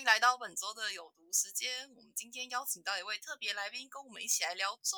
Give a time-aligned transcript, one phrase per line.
[0.00, 1.86] 欢迎来到本周的有毒时间。
[1.94, 4.96] 我们今天邀请到一位特别来宾，跟我们一起来聊咒，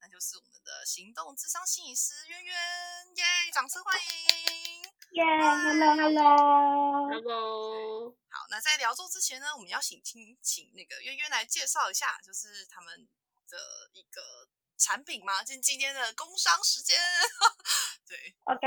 [0.00, 2.54] 那就是我们的行动智商心理师渊渊，
[3.16, 3.24] 耶！
[3.52, 4.06] 掌声欢迎，
[5.10, 8.16] 耶！Hello，Hello，Hello。
[8.30, 13.06] 好，那在聊咒之前呢，我们要请请请那个渊渊来介绍一下，就是他们
[13.46, 14.48] 的一个
[14.78, 16.96] 产品嘛，就今天的工商时间。
[18.08, 18.66] 对，OK。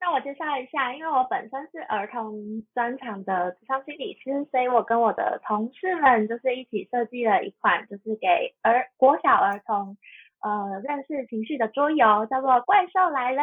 [0.00, 2.32] 那我介绍一下，因为我本身是儿童
[2.72, 9.98] 专场的智商心理师，所以我跟我的同事们就是一起设计了一款，就是给儿国小儿童
[10.40, 13.42] 呃认识情绪的桌游，叫做《怪兽来了》。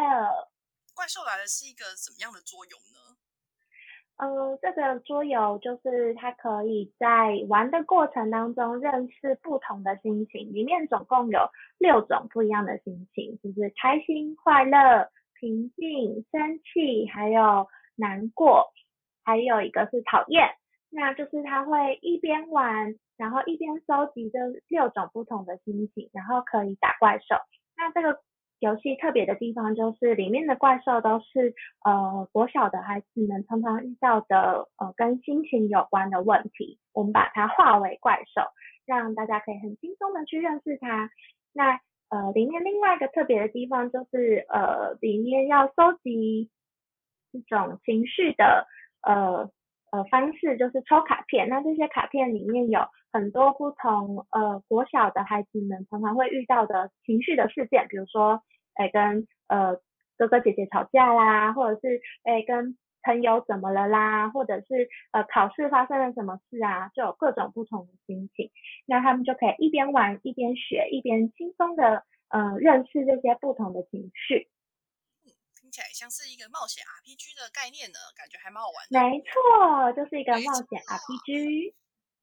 [0.95, 3.15] 怪兽来了是一个怎么样的桌游呢？
[4.17, 15.07] 嗯，这个桌游就是它可以在玩的过程当中认识不同的心情，里面总共有六种不一样的心情，就是开心、快乐。
[15.39, 18.71] 平静、生气，还有难过，
[19.23, 20.49] 还有一个是讨厌。
[20.89, 27.35] 那就是他会一边玩，然后一边收集这六种不同的心情，然后可以打怪兽。
[27.75, 28.21] 那这个
[28.59, 38.41] 游戏特别的地方就是里面的怪兽都是呃国小的孩子们常常遇到的呃跟心情有关的问题，我们把它化为怪兽，
[38.85, 41.11] 让大家可以很轻松的去认识它。
[41.53, 46.49] 那呃，里面另外一个特别的地方就是，呃，里面要收集
[47.31, 48.65] 这种情绪的
[49.01, 49.49] 呃
[49.91, 51.49] 呃方式，就是抽卡片。
[51.49, 58.41] 那这些卡片里面有很多不同呃国小的孩子们常常会遇到的情绪的事件，比如说，
[58.75, 59.77] 哎，跟呃
[60.17, 62.77] 哥哥姐姐吵架啦，或者是哎跟。
[63.03, 64.29] 朋友怎么了啦？
[64.29, 66.89] 或者是呃考试发生了什么事啊？
[66.95, 68.51] 就有各种不同的心情，
[68.85, 74.49] 那他们就可以一边玩一边学，一边轻松的呃认识这些不同的情绪。
[75.23, 78.85] 嗯，听起来像是一个冒险 RPG 的概念呢，感觉还蛮好玩。
[78.89, 81.73] 没错，就是一个冒险 RPG，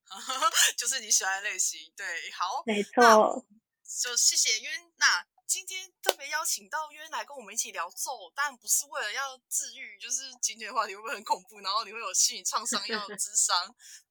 [0.77, 1.91] 就是你喜欢的类型。
[1.97, 2.05] 对，
[2.37, 3.45] 好，没错。
[3.85, 5.34] 就谢谢因为那。
[5.47, 11.59] 今天特别邀请到约来跟我们一起聊咒，但不是为了要治愈，就是今天的话题会不会很恐怖？
[11.59, 13.55] 然后你会有心理创伤要 智商？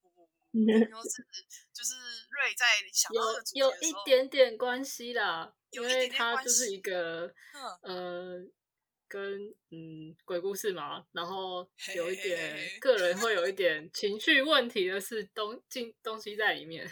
[0.00, 1.26] 不不不，就是
[1.74, 1.94] 就是
[2.30, 3.22] 瑞在想有
[3.54, 7.34] 有一点点关系啦，因为他就是一个
[7.82, 8.38] 呃
[9.08, 9.38] 跟
[9.70, 16.88] 嗯鬼故事嘛，然后有一点个人会有一点情绪问题的是东进东西在里面。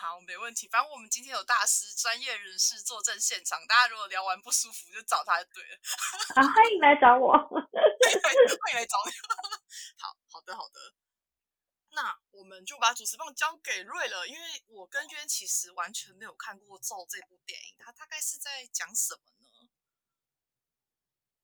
[0.00, 0.68] 好，没问题。
[0.68, 5.76] 反正我们今天有大师、专业人士坐镇现场，大家如果聊完不舒服，就找他就对了。
[6.36, 7.58] 啊，欢迎来找我， 欢
[8.70, 9.12] 迎来找你。
[9.98, 10.94] 好好的，好的。
[11.90, 19.68] 那我们就把主持棒交给瑞了，因为我跟渊其实完全没有看过《咒》这部电影，它大概是在讲什么呢？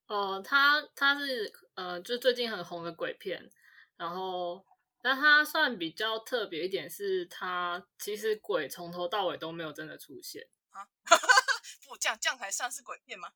[0.07, 3.51] 哦，它它是呃，就最近很红的鬼片，
[3.97, 4.65] 然后。
[5.07, 10.89] 但它算比较特别一点，是它其实鬼从头到尾都没有真的出现啊！
[11.87, 13.29] 不，这样这样才算是鬼片吗？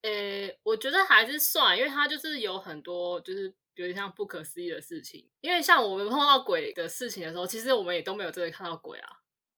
[0.00, 5.30] 诶，我觉得还是算，因为它就是有很多就是有点像不可思议的事情。
[5.42, 9.08] 因为像我们碰到鬼的事情的时候，其实我们也都没有真的看到鬼啊。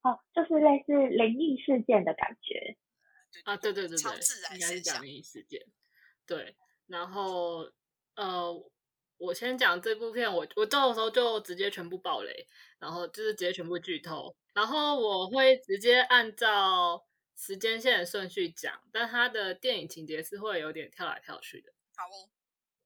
[0.03, 2.77] 哦，就是类似灵异事件的感觉
[3.45, 3.57] 啊！
[3.57, 5.63] 对对对对，超自然应该是讲灵异事件。
[6.27, 6.55] 对，
[6.89, 7.71] 然后
[8.17, 8.71] 呃。
[9.17, 12.47] 我先讲这部片，我我到时候就直接全部爆雷，
[12.79, 17.03] 然后就是直接全部剧透，然后我会直接按照
[17.37, 21.73] 时间线的顺序讲，但它的电影情节是会有点跳来跳去的。
[21.97, 22.29] 好哦，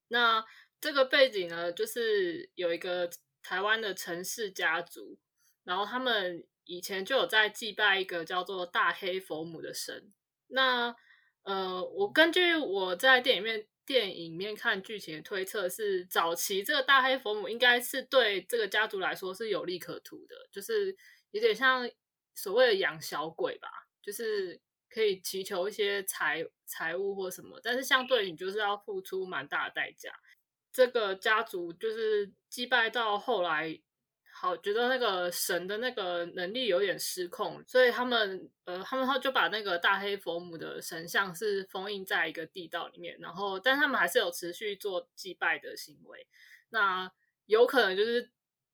[0.09, 0.45] 那
[0.81, 3.11] 这个背景呢，就是有一个
[3.43, 5.19] 台湾的城市家族，
[5.65, 10.13] 然后他们以前就有在祭拜一个叫做大黑佛母的神。
[10.49, 10.95] 那
[11.43, 13.67] 呃，我根据我在电影院。
[13.89, 20.95] 电影面看剧情的推测是，早期这个大黑佛母应该是对这个家族来说是有利可图的，就是
[21.31, 21.91] 有点像
[22.35, 24.61] 所谓的养小鬼吧，就是
[24.91, 30.13] 可以祈求一些财财物或什么，但是相对你就是要付出蛮大的代价。
[30.71, 33.81] 这个家族就是击败到后来。
[34.41, 46.25] 好，觉得那个神的那个能力有点失控，所以他们呃，他们他就把那个大黑佛母的神像是封印在一个地道里面，然后，但他们还是有持续做祭拜的行为。
[46.69, 47.11] 那
[47.47, 48.31] 有可能就是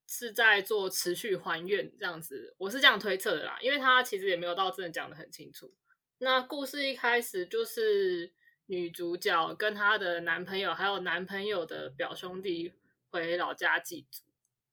[0.07, 5.73] 是在做持续还愿这样子，我是这样推测的啦，因为他其实也没有到真的讲的很清楚。
[6.19, 8.31] 那故事一开始就是
[8.67, 12.75] 女主角跟她的男朋友还有男朋友的表兄弟
[13.09, 14.24] 回老家祭祖。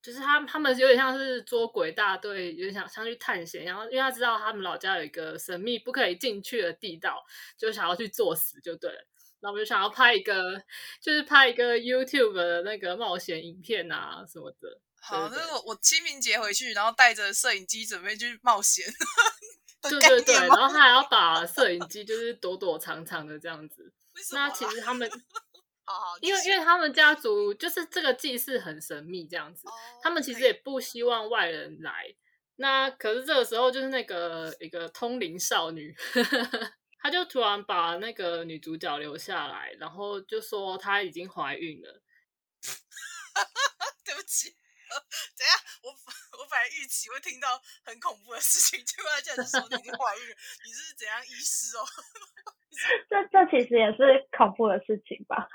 [0.02, 7.24] 就是他，他们有点像是捉鬼大队，有点想上去探险，然后因为他知道他们老家有一个神秘不可以进去的地道，
[7.56, 9.06] 就想要去作死就对了。
[9.40, 10.62] 然后我们就想要拍一个，
[11.00, 14.80] 就是拍一个 YouTube 的那个冒险影片啊什么的。
[15.00, 18.86] 好，那我我清明节回去，然后带着摄影机准备去冒险。
[19.82, 23.92] 的对对对，然后他还要把摄影机就是躲躲藏藏的这样子。
[24.32, 25.10] 那其实他们，
[25.92, 29.72] 好好，因为因为他们家族就是这个祭祀很神秘这样子，哦
[30.02, 32.14] 他们其实也不希望外人来。
[32.56, 35.94] 那可是这个时候，就是那个一个通灵少女，
[37.00, 42.02] 她就突然把那个女主角留下来，然后就说她已经怀孕了。
[44.04, 44.54] 对不起，
[44.90, 44.94] 呃
[45.34, 45.52] 等下，
[45.82, 50.36] 我我本来预期会听到很恐怖的事情，结果他竟然说你已经怀孕了，
[50.66, 51.82] 你是怎样医师哦？
[53.08, 55.48] 这这其实也是恐怖的事情吧？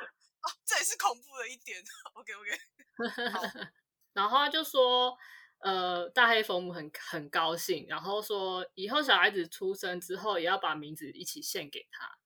[0.65, 1.81] 这也是恐怖的一点。
[2.13, 3.69] OK OK，
[4.13, 5.17] 然后他就说，
[5.59, 12.17] 呃，大黑佛母很很高兴，然后说以后小孩子出生之后也要把名字一起献给他。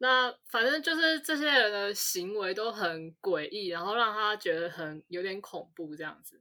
[0.00, 6.40] 那反正就是这些人的行为都很诡异，然后让他觉得很有点恐怖这样子。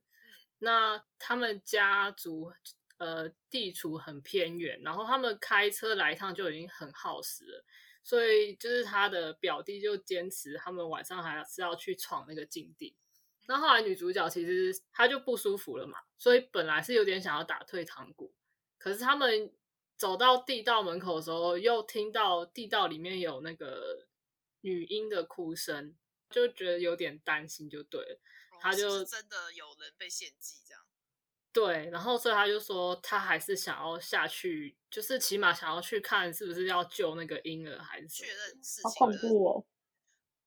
[0.60, 2.54] 那他们家族
[2.98, 7.66] 呃地处很偏远，然后他们开车来一趟就已经很耗时了，
[8.08, 12.96] 所以就是他的表弟就坚持他们晚上还是要去闯那个禁地。
[13.48, 18.34] 那后来女主角其实她就不舒服了嘛，所以本来是有点想要打退堂鼓，
[18.78, 19.54] 可是他们
[19.98, 24.08] 走到地道门口的时候，又听到地道里面有那个
[24.62, 25.94] 女婴的哭声，
[26.30, 28.22] 就觉得有点担心，就对了。
[28.62, 30.67] 他就是真的有人被献祭。
[31.58, 38.28] 对，然后所以他就说他还是想要下去，就是起码想要去看是不是要救那个婴儿还是确。
[38.28, 39.66] 认事好情好恐怖哦！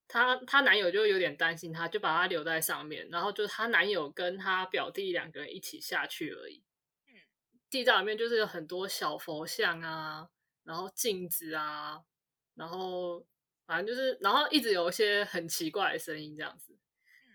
[0.07, 6.63] 她她男友就有点担心她，就把她留在上面，然后就她男友跟她表弟两个人一起下去而已。
[7.09, 7.19] 嗯，
[7.69, 10.29] 地道里面就是有很多小佛像啊，
[10.63, 12.01] 然后镜子啊，
[12.55, 13.27] 然后
[13.67, 16.79] 反正就是，然后一直有一些很奇怪的声音这样子。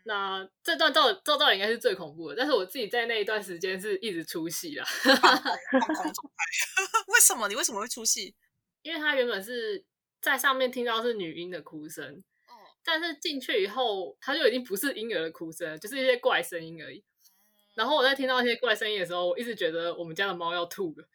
[0.07, 5.31] 那这段照照照应该是最恐怖的，但是我自己在那一段时间是一直出戏啦， 放空
[5.71, 7.03] 放空状态。
[7.09, 8.35] 为什么你为什么会出戏？
[8.83, 9.83] 因为他原本是
[10.21, 12.05] 在上面听到是女婴的哭声，
[12.47, 12.53] 哦，
[12.83, 17.03] 但是进去以后，他就已经不是婴儿的哭声，就是一些怪声音而已。
[17.73, 21.07] 然后我在听到一些怪声音的时候，我一直觉得我们家的猫要吐了，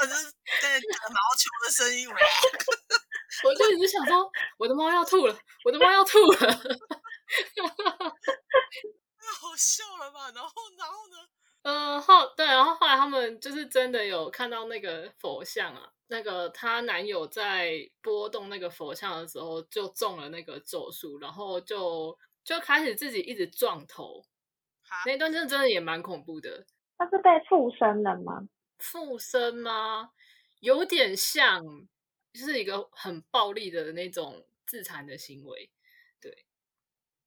[0.00, 0.24] 我就是
[0.60, 2.08] 在打毛球的声音。
[3.44, 6.60] 我就一直想说我的猫要吐了，我的猫要吐了。
[9.18, 10.30] 太好笑了吧？
[10.34, 11.28] 然后然后呢？
[11.62, 24.22] 嗯，后对，然后后来他们就是真的有看到那个佛像啊，那个她男友在拨动那个佛像的时候，就中了那个咒术，然后就就开始自己一直撞头，
[24.82, 26.66] 哈，那段真的真的也蛮恐怖的。
[26.98, 28.46] 他是被附身了吗？
[28.78, 30.10] 附身吗？
[30.60, 31.64] 有点像，
[32.34, 35.70] 就是一个很暴力的那种自残的行为，
[36.20, 36.44] 对。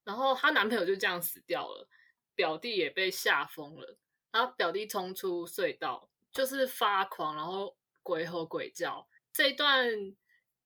[0.07, 1.85] 然后她男朋友就这样死掉了，
[2.33, 3.97] 表弟也被吓疯了。
[4.31, 9.07] 然后表弟冲出隧道，就是发狂，然后鬼吼鬼叫。
[9.33, 9.85] 这一段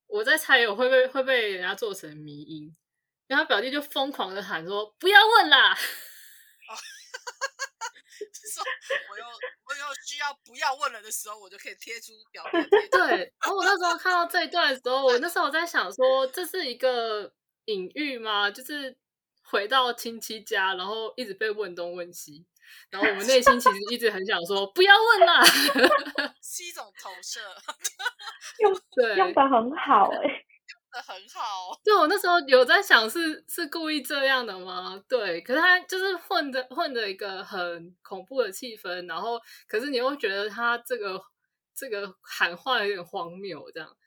[0.07, 2.75] 我在猜我会被会会被人家做成迷音，
[3.27, 5.75] 然后表弟就疯狂的喊说：“不要问啦！”
[8.33, 8.63] 是说
[9.09, 12.57] 我有我有需要不要问了的时候，我就可以贴出表弟。
[12.91, 17.33] 对，然后我那时候看到这一段的时候，我那时候我在想说，这是一个
[17.65, 18.49] 隐喻吗？
[18.51, 18.97] 就是
[19.51, 22.45] 回到亲戚家，然后一直被问东问西，
[22.89, 25.43] 然后我们内 心其实一直很想说不要问啦。
[26.41, 27.39] 是一种投射，
[28.59, 30.45] 用对，用的很好哎、
[30.91, 31.79] 的很好。
[31.83, 35.01] 对我那时候有在想是是故意这样的吗？
[35.07, 41.21] 对，可是他就是混着混着一个很恐怖的气氛，然后可是你又觉得他这个
[41.75, 43.97] 这个喊话有点荒谬这样，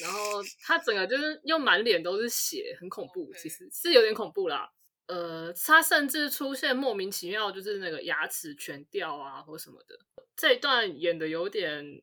[0.00, 0.18] 然后
[0.62, 4.70] 他整个就是又满脸都是血，很恐怖其实是有点恐怖啦。
[5.10, 9.98] 呃，他甚至出现莫名其妙，就是那个牙齿全掉啊，或什么的。
[10.36, 12.00] 这一段演的有点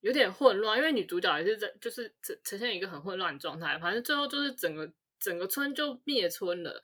[0.00, 3.76] 有点混乱，因为女主角也是在就是呈呈现一个很混乱的状态。
[3.80, 6.80] 反正最后就是整个整个村就灭村了，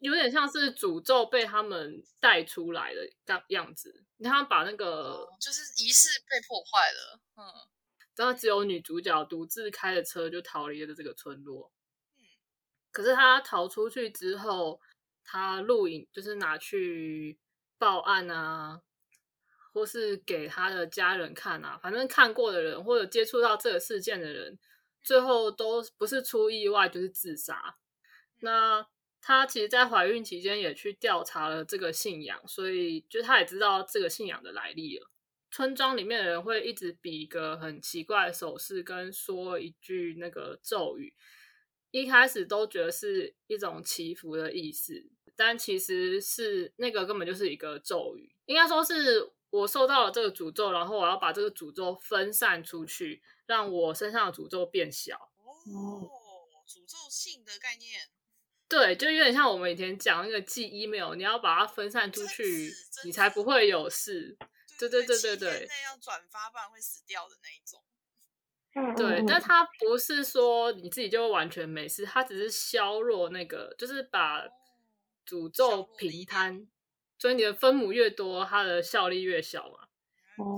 [0.00, 4.04] 有点像是诅咒被他们带出来的样样子。
[4.16, 7.20] 你看，把那个哦就是仪式被破坏了。
[7.36, 7.44] 嗯，
[8.16, 11.70] 然后只有女主角独自开着车就逃离了这个村落。
[12.92, 14.80] 可是他逃出去之后，
[15.24, 17.38] 他录影就是拿去
[17.78, 18.80] 报案啊，
[19.72, 24.58] 或是给他的家人看啊，反正看过的人或者接触到这个事件的人，
[25.02, 27.76] 最后都不是出意外就是自杀。
[28.40, 28.86] 那
[29.20, 35.08] 他其实，在怀孕期间也去调查了这个信仰，所以就他也知道这个信仰的来历了。
[35.50, 41.14] 村庄里面的人会一直比一个很奇怪的手势，跟说一句那个咒语。
[41.92, 45.06] 一开始都觉得是一种祈福的意思，
[45.36, 55.30] 但其实是那个根本就是一个咒语，应该说是我受到了这个诅咒，然后我要把这个诅咒分散出去，让我身上的诅咒变小。
[55.66, 56.10] 哦，
[56.66, 58.08] 诅咒性的概念。
[58.66, 62.72] 对，就有点像我们以前讲那个寄 email，你要把它分散出去，
[63.04, 64.38] 你才不会有事。
[64.78, 67.80] 对对对对对，那要转发，不然会死掉的那一种。
[68.96, 74.44] 对，但它不是说你自己就完全没事，它只是削弱那个，就是把
[75.26, 76.66] 诅咒平摊，
[77.18, 79.88] 所以你的分母越多，它的效力越小嘛。
[80.38, 80.56] 哦，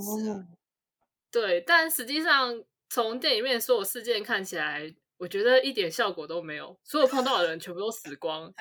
[1.31, 8.55] 对，但实际上从电影里面所有事件看起来，我觉得一点效果都没有，所有碰到的人全部都死光。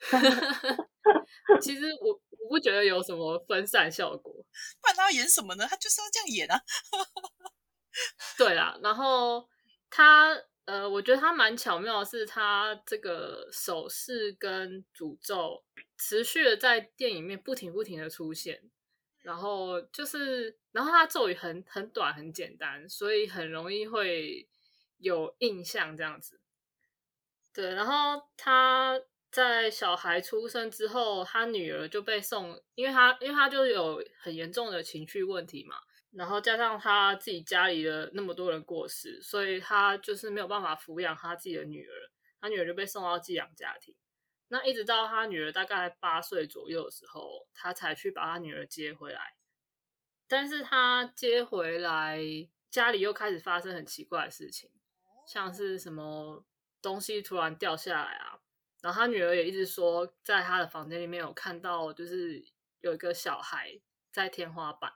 [1.60, 4.32] 其实我我不觉得有什么分散效果，
[4.80, 5.66] 不然他要演什么呢？
[5.68, 6.58] 他就是要这样演啊。
[8.38, 9.48] 对啦，然后
[9.90, 10.36] 他
[10.66, 15.62] 呃，我觉得他蛮巧妙的是，他这个手势跟诅咒
[15.98, 18.70] 持续的在电影面不停不停的出现，
[19.20, 24.48] 然后就是，然后他咒语很很短很简单，所以很容易会
[24.98, 26.40] 有印象这样子。
[27.52, 35.76] 对，然后他在小孩出生之后，他女儿就被送，因为他因为他就有很严重的情绪问题嘛。
[36.16, 41.92] 然后加上他自己家里的那么多人过世，所以他就是没有办法抚养他自己的女儿，
[42.40, 43.96] 他女儿就被送到寄养家庭。
[44.48, 49.34] 那一直到他女儿大概八岁左右的时候，他才去把他女儿接回来。
[50.28, 52.20] 但是他接回来，
[52.70, 54.70] 家里又开始发生很奇怪的事情，
[55.26, 56.44] 像是什么
[56.80, 58.38] 东西突然掉下来啊。
[58.82, 62.44] 然后他女儿也一直说，在他的房间里面有看到，就是
[62.80, 63.80] 有一个小孩
[64.12, 64.92] 在天花板。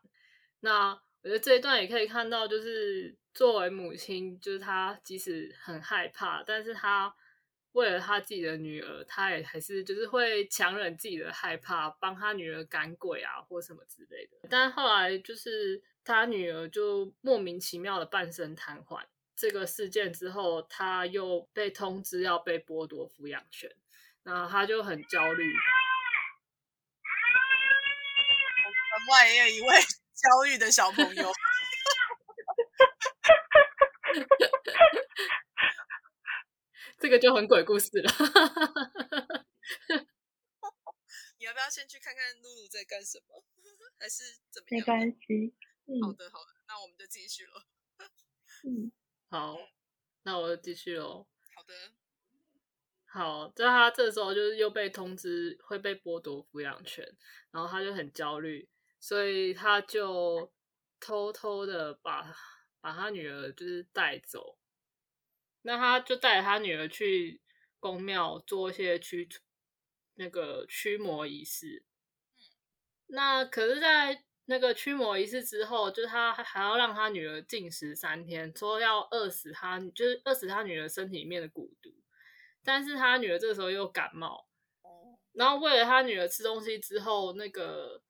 [0.61, 7.13] 那我觉得这一段也可以看到，就是作为母亲，就是她即使很害怕，但是她
[7.73, 14.39] 为了她自己的女儿，她也还是就是会强忍自己的害怕，帮她女儿赶鬼啊，或什么之类的。
[14.49, 19.03] 但后来就是她女儿就莫名其妙的半身瘫痪，
[19.35, 23.69] 这个事件之后，她又被通知要被剥夺抚养权，
[24.23, 25.45] 那她就很焦虑。
[28.91, 29.75] 门外也有一位。
[30.21, 31.33] 焦虑的小朋友，
[36.99, 38.11] 这个就很鬼故事了。
[41.39, 43.45] 你要不要先去看看露露在干什么，
[44.01, 44.79] 还是怎么样？
[44.79, 45.55] 没关系。
[46.03, 47.65] 好的，好的，那我们就继续了。
[48.65, 48.91] 嗯，
[49.31, 49.57] 好，
[50.25, 51.29] 那我就继续喽。
[51.55, 51.93] 好的，
[53.07, 57.07] 好，在他这时候就是又被通知会被剥夺抚养权，
[57.53, 58.69] 然后他就很焦虑。
[59.01, 60.53] 所以他就
[60.99, 62.35] 偷偷的把
[62.81, 64.59] 把他女儿就是带走，
[65.63, 67.41] 那他就带着他女儿去
[67.79, 69.29] 宫庙做一些驱
[70.15, 71.85] 那个驱魔仪式。
[73.07, 81.95] 那可是，在那个驱魔仪式之后，就是他还要让他女儿禁食三天，说要饿死他，就是饿死他女儿身体里面的蛊毒。
[82.65, 84.49] 但是他女儿这个时候又感冒，
[85.33, 88.03] 然后为了他女儿吃东西之后那个。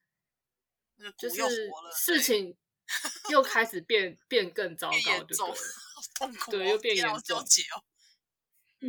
[1.17, 2.57] 就是事情
[3.31, 7.45] 又开始变变更糟糕，对，对，又变严重。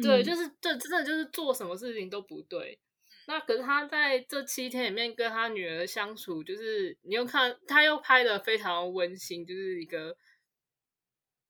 [0.01, 2.79] 对，就是这真的就是做什么事情都不对。
[3.25, 10.17] 那可是他在这七天里面跟他女儿相处，就是你又看他又拍的非常温馨，就是一个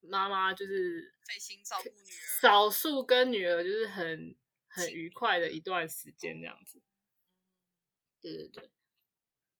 [0.02, 4.36] 妈妈就是费心照顾女儿，少数跟女儿就是很
[4.68, 6.82] 很愉快的一段时间这样子。
[8.22, 8.70] 对对对。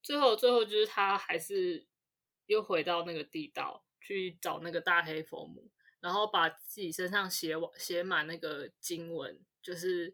[0.10, 1.86] 最后，最后就是他还是
[2.48, 10.12] 又回到那个地道去找那个大黑佛母，然后把自己身上写写满那个经文，就是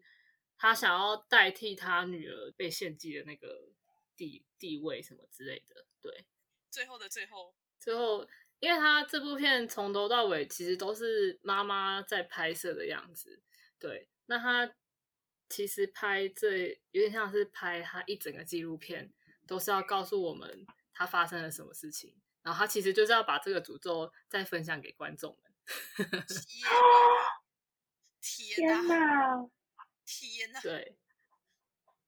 [0.58, 3.70] 他想要代替他女儿被献祭的那个
[4.14, 5.86] 地地位什么之类的。
[6.02, 6.26] 对，
[6.70, 13.42] 最后的最后，最后，因为他这部片从头到尾其实都是妈妈在拍摄的样子。
[13.78, 14.74] 对，那他
[15.48, 19.14] 其实拍这有点像是拍他一整个纪录片。
[19.46, 25.52] 都是要告诉我们他发生了什么事情，然后他其实就是要把这个诅咒再分享给观众们。
[28.20, 29.48] 天哪！
[30.04, 30.60] 天哪！
[30.60, 30.96] 对。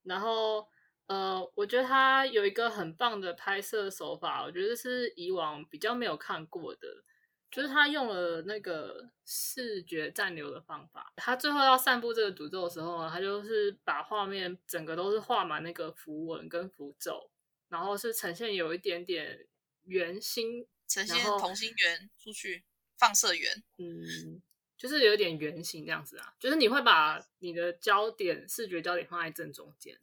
[0.03, 0.69] 然后，
[1.07, 7.05] 呃，我觉得他有一个很棒的拍摄手法，我觉得是以往比较没有看过的，
[7.51, 11.13] 就是他用了那个视觉暂留的方法。
[11.17, 17.31] 他最后要散布这个诅咒的时候呢，他就是把画面整个都是画满那个符文跟符咒。
[17.71, 19.47] 然后是呈现有一点点
[19.83, 22.65] 圆心，呈现同心圆出去
[22.97, 24.41] 放射圆，嗯，
[24.75, 30.01] 就是有点圆形这样子啊，就是你会把你的焦点视觉焦点放在正中间，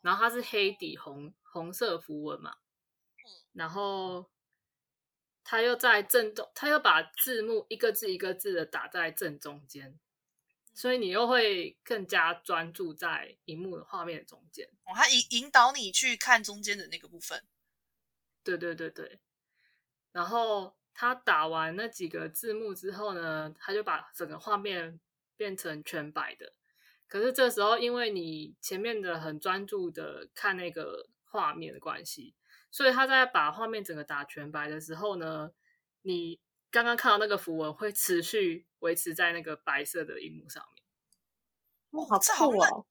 [0.00, 2.56] 然后它是黑底红红色符文嘛，
[3.52, 4.28] 然后
[5.50, 9.98] 他又在正中，他又把字幕一个字一个字的打在正中间，
[10.74, 14.68] 所以你又会更加专注在荧幕的画面中间。
[14.84, 17.42] 哦，他引引导你去看中间的那个部分。
[18.44, 19.20] 对对对对，
[20.12, 25.00] 然后他打完那几个字幕之后呢，他就把整个画面
[25.34, 26.52] 变成全白的。
[27.06, 32.34] 可是这时候，因为你前面的很专注的看那个画面的关系，
[32.70, 35.52] 所以他在把画面整个打全白的时候呢，
[36.02, 40.84] 你刚刚看到那个符文会持续维持在那个白色的荧幕上面。
[41.90, 42.06] 哇，
[42.36, 42.86] 好酷哦！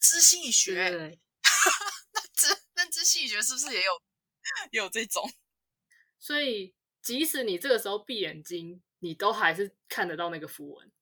[0.00, 1.18] 知心理学，
[2.12, 3.92] 那知认知心理学是不是也有
[4.72, 5.30] 也有这种？
[6.18, 10.92] 所以即使你这个时候闭眼睛，你都还是看得到那个符文。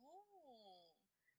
[0.00, 0.26] 哦，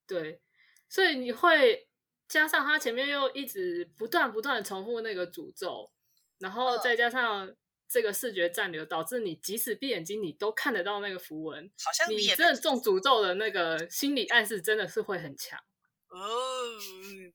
[0.08, 0.42] 对，
[0.88, 1.88] 所以你会
[2.27, 5.92] 加上他前面又一直不断不断的重复那个诅咒，
[6.39, 7.53] 然后嗯再加上
[7.88, 11.72] 这个视觉暂留，导致你即使闭眼睛，你都看得到那个符文。
[11.84, 15.60] 好像你也真的中诅咒的那个心理暗示真的是会很强。
[16.08, 16.18] 哦，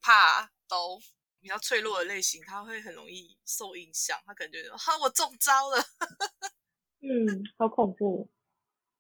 [0.00, 0.98] 怕都
[1.40, 5.76] 比较脆弱的类型，他会很容易受影响，他可能觉得哈我中招了。
[7.00, 8.28] 嗯，好恐怖。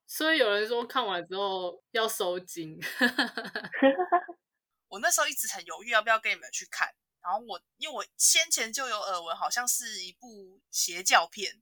[0.06, 2.78] 所以有人说看完之后要收精。
[4.88, 11.52] 我那时候一直很犹豫要不要跟你们去看，然后我因为我先前就有耳闻，好像是一部邪教片，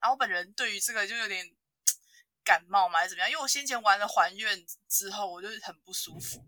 [0.00, 1.54] 然后我本人对于这个就有点
[2.44, 3.30] 感冒嘛，还是怎么样？
[3.30, 6.46] 因为我先前玩了还愿之后，我就很不舒服，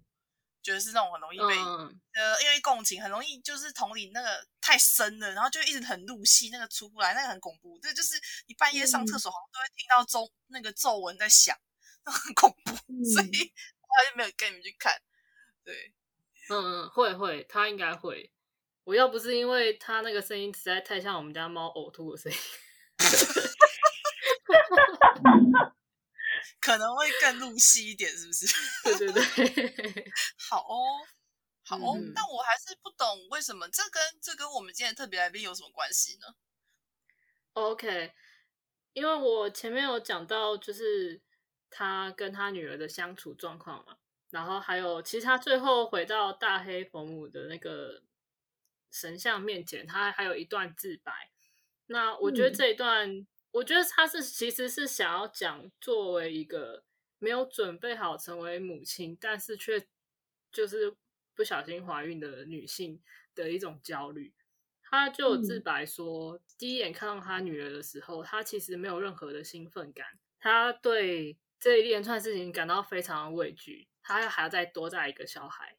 [0.62, 7.78] 觉得是那种很容易被、嗯，呃，因为共情很容易就是同理那个太深了，然后就一直很入戏，那个出不来，那个很恐怖。
[7.80, 8.14] 这就是
[8.46, 11.56] 你半夜上厕所好像都会听到咒那个咒文在响，
[12.04, 12.72] 那很恐怖，
[13.04, 15.00] 所以嗯，后来就没有跟你们去看。
[15.64, 15.92] 对，
[16.50, 18.30] 嗯嗯，会会，他应该会。
[18.84, 22.38] 我要不是因为他那个声音实在太像我们家猫呕吐的声音，
[26.60, 28.46] 可能会更入戏一点，是不是？
[28.98, 29.24] 对 对
[29.92, 30.12] 对，
[30.50, 30.98] 好哦，
[31.64, 36.26] 好哦，嗯但我还是不懂为什么这跟这跟我们今天特别来宾有什么关系呢
[37.52, 38.12] ？OK，
[38.94, 41.22] 因为我前面有讲到，就是
[41.70, 43.96] 他跟他女儿的相处状况嘛，
[44.32, 48.02] 然后还有，其实他最后回到大黑佛母的那个
[48.90, 51.12] 神像面前，他还有一段自白。
[51.88, 56.82] 那我觉得嗯这一段，我觉得他是其实是想要讲，作为一个
[57.18, 59.86] 没有准备好成为母亲，但是却
[60.50, 60.96] 就是
[61.34, 63.02] 不小心怀孕的女性
[63.34, 64.32] 的一种焦虑。
[64.82, 70.06] 他就有自嗯白说，第一眼看到他女儿的时候，他其实没有任何的兴奋感，
[70.38, 75.76] 他对这一连串事情感到非常的畏惧，他还要再多带一个小孩。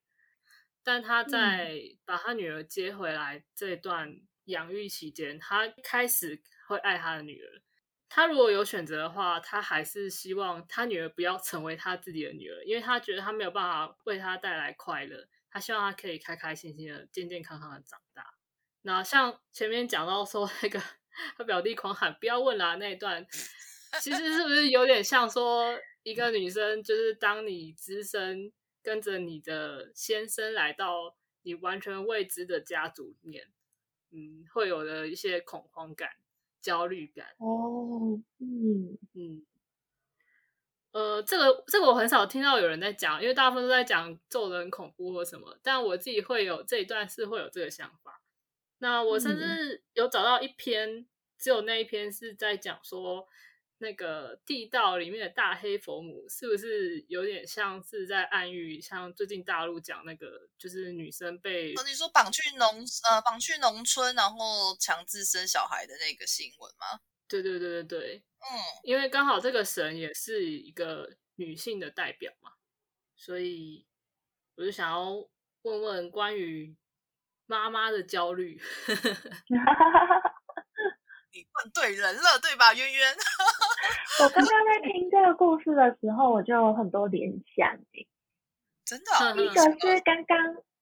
[0.84, 7.62] 但他在把他女儿接回来这段养育期间，他开始会爱他的女儿。
[8.10, 15.28] 他如果有选择的话，他还是希望他女儿不要成为他自己的女儿，因为他觉得他没有办法为他带来快乐。
[15.50, 18.34] 他希望他可以开开心心的、健健康康的长大。
[18.82, 20.82] 那像前面讲到说那个
[21.38, 23.26] 他表弟狂喊“不要问啦”那一段，
[24.02, 33.48] 其实是不是有点像说一个女生，就是当你只身跟着你的先生来到你完全未知的家族里面，
[34.12, 36.10] 嗯，会有的一些恐慌感、
[36.62, 39.46] 焦虑感，哦，嗯，嗯。
[40.92, 48.22] 呃，这个这个我很少听到有人在讲，因为大部分都在讲咒人恐怖或什么，但我自己会有这一段是会有这个想法。
[48.78, 51.08] 那我甚嗯至有找到一篇，
[51.40, 53.28] 只有那一篇是在讲说，
[53.84, 62.66] 那个地道里面的大黑佛母是不是有点像是在暗喻，像最近大陆讲那个，就是女生被哦，你说绑去农
[63.10, 67.02] 呃绑去农村，然后强制生小孩的那个新闻吗？
[67.28, 68.48] 对对对对对，嗯，
[68.84, 72.54] 因为刚好这个神也是一个女性的代表嘛，
[73.18, 73.86] 所以
[74.56, 75.12] 我就想要
[75.64, 76.74] 问问关于
[77.46, 78.62] 妈妈的焦虑。
[81.34, 83.02] 你问对人了，对吧，渊渊？
[84.22, 88.08] 我刚刚在听这个故事的时候，我就有很多联想诶。
[88.86, 90.38] 真的一个是刚刚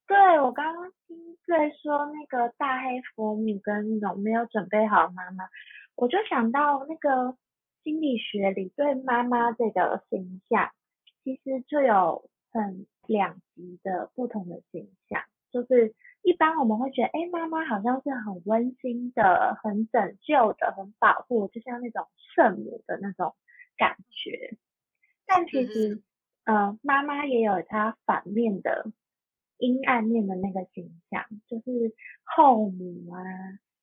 [0.08, 5.48] 对我刚刚听在说那个大黑佛母跟那种没有准备好的妈妈，
[5.96, 7.38] 我就想到那个
[7.84, 10.72] 心理学里对妈妈这个形象，
[11.24, 23.36] 其实就有很两极的不同的形象，就是一般我们会觉得，哎，妈妈好像是很温馨的、很拯救的、很保护，就像那种圣母的那种
[23.78, 24.58] 感觉。
[25.26, 26.02] 但其实，
[26.46, 28.92] 呃，妈妈也有她反面的
[29.58, 33.24] 阴暗面的那个形象，就是后母啊，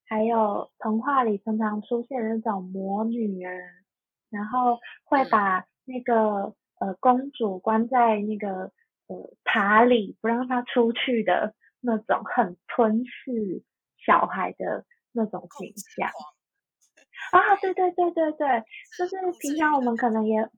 [0.07, 3.51] 还有童话里常常出现的那种魔女啊，
[4.31, 8.71] 然后会把那个呃公主关在那个
[9.09, 13.63] 呃塔里不让她出去的那种很吞噬
[14.05, 16.11] 小孩的那种形象。
[17.33, 18.65] 啊，对对对对对，
[18.97, 20.49] 就是平常我们可能也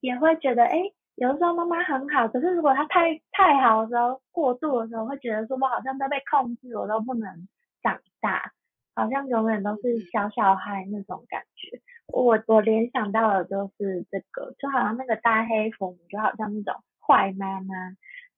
[0.00, 0.78] 也会觉得，哎，
[1.16, 7.48] 有的时候妈妈很好，可是如果她太太好的时候，过度的时候，会觉得说我好像都被控制，我都不能
[7.82, 8.52] 长大，
[8.94, 11.80] 好像永远都是小小孩那种感觉。
[12.06, 17.74] 我我联想到的就是这个，就好像那个大黑父母，就好像那种坏妈妈，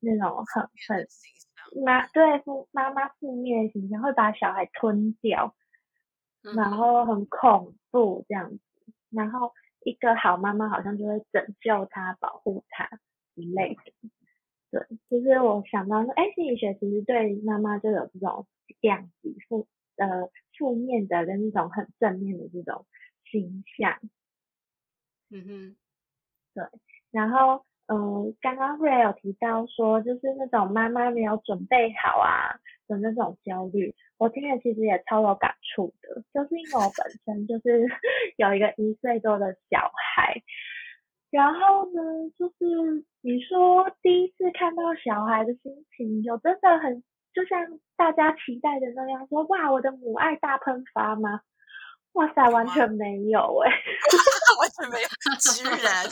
[0.01, 1.07] 那种很很
[1.83, 5.55] 妈对负妈妈负面形象，会把小孩吞掉。
[6.55, 8.61] 然后很恐怖这样子，
[9.09, 12.87] 然后一个好妈妈好像就会拯救他、保护他
[13.35, 14.11] 之类的。
[14.71, 18.47] 对，其实我想到说，哎，心理学其实对妈妈就有这种
[18.83, 22.85] 两极负呃负面的跟那种很正面的这种
[23.31, 23.99] 形象。
[25.31, 25.77] 嗯哼，
[26.53, 26.67] 对，
[27.11, 32.57] 然后嗯，刚刚瑞有提到说，就是那种妈妈没有准备好啊
[32.88, 33.94] 的那种焦虑。
[34.16, 37.87] 我听了其实也超有感触的，就是因为我本身就是
[38.38, 40.40] 有一个一岁多的小孩，
[41.31, 42.01] 然后呢，
[42.38, 47.03] 就是你说第一次看到小孩的心情，有真的很
[47.35, 47.61] 就像
[47.97, 51.42] 大家期待的那样，说哇，我的母爱大喷发吗？
[52.12, 53.70] 哇塞，完全没有哎，
[54.61, 55.09] 完全没有，
[55.53, 56.07] 居然。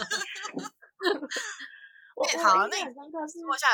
[2.15, 3.67] 我好，那真的是说一下，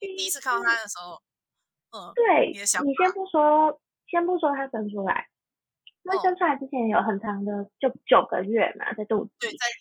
[0.00, 1.20] 你第一次看到他的时候。
[2.12, 5.28] 对，你先不说，先不说他生出来，
[6.02, 9.30] 因为生出来之前有很长的就九个月嘛，在肚子，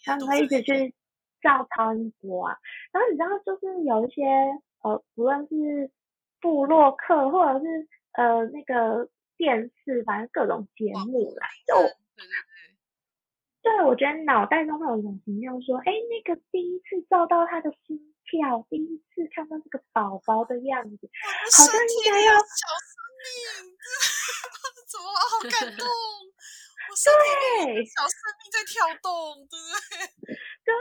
[0.06, 0.94] 然后他一直去
[1.42, 2.56] 照超音波啊，
[2.92, 4.22] 然后你知道就是有一些
[4.84, 5.90] 呃，不论是
[6.40, 7.66] 布洛克或者是
[8.12, 11.76] 呃那个电视，反正各种节目啦，就
[13.64, 18.14] 对，我觉得脑袋中会有一种形象说，哎，那个第一次照到他的心。
[18.24, 21.10] 跳第一次看到这个宝宝的样子，
[21.54, 23.76] 好像应该要小生命，
[24.90, 25.86] 怎么好感动？
[25.86, 29.68] 我对，小生命在跳动，对不
[30.26, 30.34] 对？
[30.66, 30.74] 对，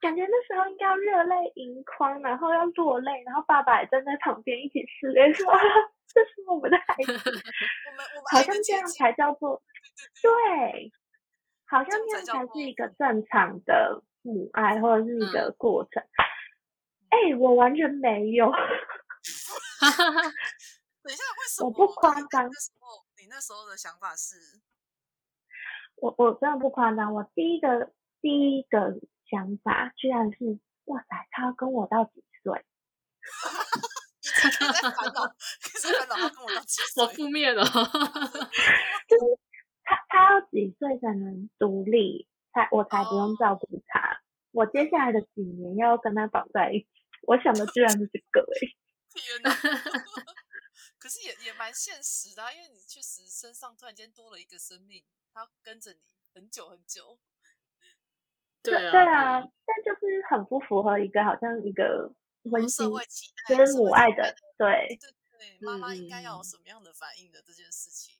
[0.00, 5.52] 感觉那时候应该要热泪盈眶，然后要落泪，然后爸爸也站在旁边一起失泪，说
[6.14, 9.60] 这是我们的孩子，我们我们好像这样才叫做
[10.22, 10.92] 对，
[11.68, 16.02] 好像这样才是一个正常的母爱或者是一个过程。
[17.10, 18.50] 哎，我完全没有。
[21.02, 21.68] 等一下，为什么？
[21.68, 22.44] 我不夸张。
[22.44, 24.36] 那时候，你那时候的想法是？
[25.96, 27.14] 我我真的不夸张。
[27.14, 28.94] 我第一个第一个
[29.30, 32.64] 想法，居然是哇塞，他要跟我到几岁？
[33.42, 35.26] 哈哈哈烦恼，
[35.62, 37.02] 开始烦恼他跟我到几 岁？
[37.02, 37.64] 我负面了。
[39.08, 39.24] 就是
[39.88, 42.28] 他他要几岁才能独立？
[42.52, 44.20] 才我才不用照顾他。
[44.50, 46.86] 我接下来的几年要跟他绑在一起。
[47.22, 48.58] 我想的居然是这个哎！
[49.14, 49.50] 天哪！
[50.98, 55.98] 可是也也蛮现实的，因为你确实身上突然间多了一个生命，他跟着你
[56.34, 57.18] 很久很久。
[58.62, 62.12] 对啊，对啊，但就是很不符合一个好像一个
[62.44, 62.86] 温馨、
[63.48, 68.17] 就是母爱的，对对对，妈妈应该要有什么样的反应的这件事情。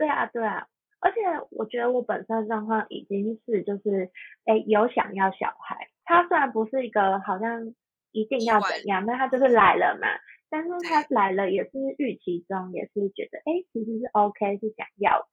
[0.00, 0.66] 对啊，对啊，
[1.00, 4.10] 而且我觉得我本身状况已经是就是
[4.46, 7.74] 哎有想要小孩，他虽然不是一个好像。
[8.12, 9.06] 一定要怎样？
[9.06, 10.08] 那他就是来了嘛。
[10.48, 15.28] 但是他来了也是预期中，也是觉得哎，其实是 OK，是想要的。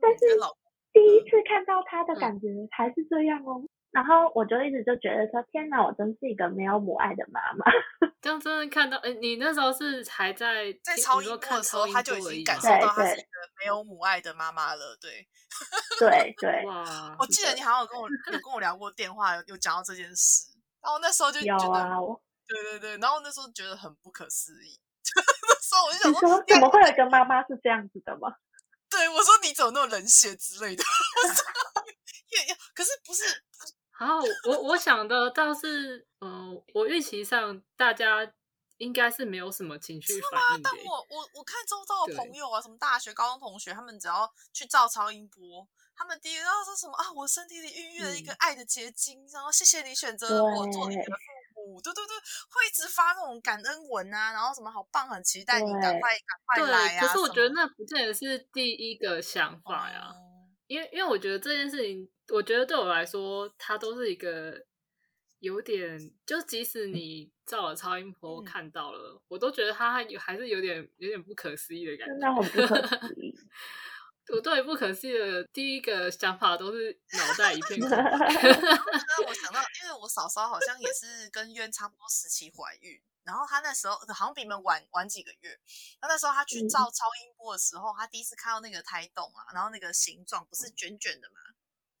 [0.00, 0.26] 但是
[0.92, 3.62] 第一次看到他的感觉还是这样哦。
[3.90, 7.64] 然后我就一直就觉得说，天哪，我真是一个没有母爱的妈妈。
[8.20, 13.28] 这样真的看到，哎，你那时候是还在在超音波的时候，他就已经感受到他是一个
[13.60, 14.96] 没有母爱的妈妈了。
[15.00, 15.26] 对，
[15.98, 16.66] 对 对。
[16.66, 17.16] 哇！
[17.18, 20.52] 我记得你好像有跟我有跟我聊过电话，有讲到这件事。
[20.82, 24.78] 然后那时候就觉得，对对对，然后那时候觉得很不可思议。
[25.16, 28.34] 那时候我就想说，怎么会有一个妈妈是这样子的吗？
[28.90, 30.82] 对，我说你怎么那么冷血之类的。
[32.28, 33.22] 也可是不是？
[33.98, 38.30] 好，我我想的倒是，嗯，我预期上大家
[38.76, 45.66] 应该是没有什么情绪反应但我我我看周遭的朋友啊，什么大学、高中同学，他们只要去照超音波。
[45.98, 47.10] 他们第一个要说什么啊？
[47.10, 51.02] 我身体里孕育了一个爱的结晶，然后谢谢你选择我做你的
[51.54, 52.14] 父母，对对对，
[52.50, 57.00] 会一直发那种感恩文啊，然后什么好棒，很期待你赶快赶快来啊。
[57.00, 60.12] 可是我觉得那不见得是第一个想法呀，
[60.66, 64.64] 因为因为我觉得这件事情，我觉得对我来说，它都是一个
[65.38, 72.12] 有点，就即使你照了超音波嗯看到了，我都觉得它有还是有点有点不可思议的感觉。
[72.12, 73.34] 真的很不可思议。
[74.28, 77.96] 我对不可思议的第一个想法都是脑袋一片空 白。
[78.00, 78.08] 让
[79.24, 85.56] 我想到，因为我嫂嫂好像也是跟渊差不多时期怀孕，然后她那时候好像比你们晚晚几个月。
[86.00, 91.38] 那那时候她去嗯照超音波的时候，她第一次看到那个胎动啊，然后那个形状不是卷卷的吗？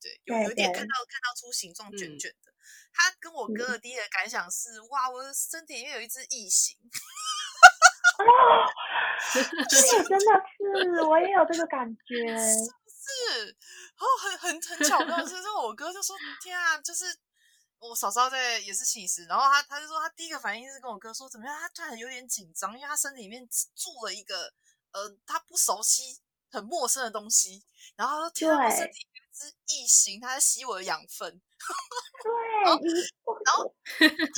[0.00, 2.18] 对，有有一点看到看到出形状卷嗯。
[2.18, 2.52] 卷的。
[2.92, 3.72] 他跟我哥嗯。
[3.72, 6.76] 的第一个感想是，哇，我的身体里面有一只异形。
[8.18, 8.24] 哦，
[9.68, 12.36] 这个真的是，我也有这个感觉。
[13.06, 17.04] 是，然后很很很巧妙， 就是我哥就说：“天啊，就是
[17.78, 24.52] 我嫂嫂在也是心理师，然后他他就说他第一个反应是跟我哥说怎么样，他突然有点紧张，因为他身体里面住了一个
[24.92, 26.18] 呃他不熟悉、
[26.50, 27.62] 很陌生的东西，
[27.96, 31.30] 然后他说天啊，我身体有一只异形，它在吸我的养分，
[32.22, 32.30] 对，
[32.82, 32.88] 你
[33.44, 33.74] 然后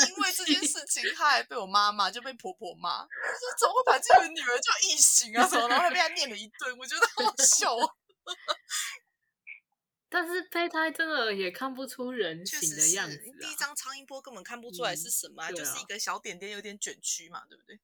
[0.08, 3.08] 因为这件事情，他还被我妈骂，就被婆婆骂，说
[3.58, 7.94] 怎么会把自己的女儿叫异形啊什么，然后还被他念了一顿，我觉得好好笑哦。
[10.10, 13.20] ”但是胚胎真的也看不出人形的样子啊。
[13.40, 17.78] 第一张超音波根本看不出来是什么、啊，嗯啊就是一个小点点，有点卷曲嘛，对不对？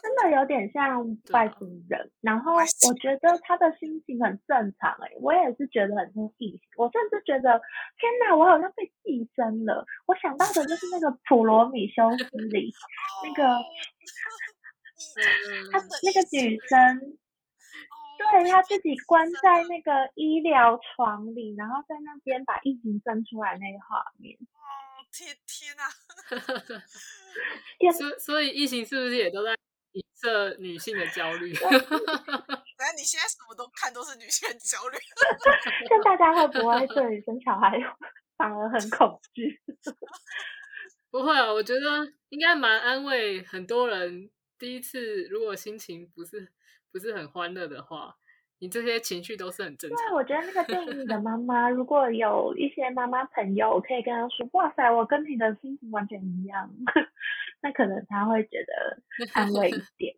[0.00, 7.60] 真的有点像外星人，然后我觉得他的心情很正常哎、我也是觉得很像异形，我甚至觉得
[7.98, 9.84] 天哪，我好像被寄生了。
[10.06, 12.72] 我想到的就是那个《普罗米修斯》里
[13.24, 13.64] 那个哦
[14.98, 17.18] 嗯她真的那个女生，
[18.18, 25.90] 对她自己关在那个医疗床里，然后在那边把异形生出来那个画面，哦，天天啊！
[27.78, 29.54] 天所所以疫情是不是也都在
[29.92, 31.52] 影射女性的焦虑？
[31.58, 34.98] 反正你现在什么都看都是女性的焦虑，
[35.90, 37.78] 但大家会不会对于生小孩
[38.36, 39.60] 反而很恐惧？
[41.10, 44.30] 不会啊，我觉得应该蛮安慰很多人。
[44.58, 46.52] 第一次如果心情不是
[46.92, 48.16] 不是很欢乐的话，
[48.60, 50.14] 你这些情绪都是很正常对，常。
[50.14, 56.68] 我觉得那个电影里的妈妈，如 果有一些妈妈朋友可以跟她说：“哇塞，我跟你的心情完全一样。
[57.62, 59.02] ”那可能她会觉得
[59.34, 60.14] 安慰一点。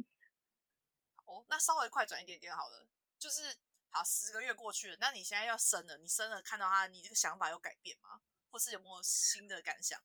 [1.27, 2.87] 哦，那稍微快转一点点好了，
[3.19, 3.43] 就是
[3.91, 8.21] 好十个月过去了，那你现在要生了，你生了看到他，你这个想法有改变吗？
[8.51, 10.01] 或是有没有新的感想？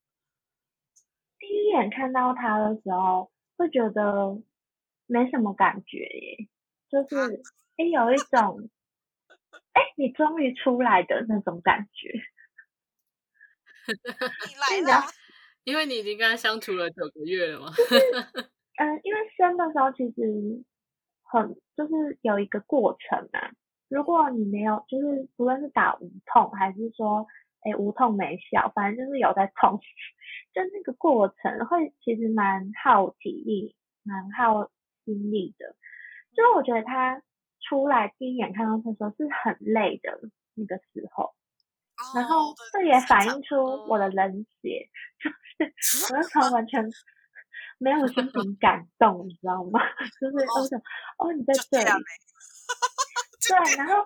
[1.40, 4.38] 第一眼看到他的时候，会觉得
[5.06, 6.48] 没什么感觉耶，
[6.90, 7.28] 就是啊
[7.78, 8.70] 哎、有一种
[9.74, 12.12] 哎、你终于出来的那种感觉。
[15.64, 17.72] 因为你已经跟他相处了九个月了嘛。
[18.78, 20.64] 嗯，因为生的时候其实
[21.24, 23.52] 很就是有一个过程啊。
[23.88, 27.28] 如果你没有，就是不论是打无痛还是说，
[27.62, 29.80] 哎，无痛没效，反正就是有在痛，
[30.54, 34.72] 就那个过程会其实蛮耗体力，蛮耗
[35.04, 35.76] 心力的。
[36.34, 37.22] 就是我觉得他
[37.68, 40.20] 出来第一眼看到他说是很累的
[40.54, 41.34] 那个时候，
[42.14, 45.30] 然后哦这也反映出出我的冷血，就
[45.82, 46.84] 是 我那时候完全
[47.78, 49.80] 没有心情感动，你知道吗？
[50.22, 50.80] 就是哦我想，
[51.18, 51.86] 哦，你在这里，
[53.48, 54.06] 对，然后。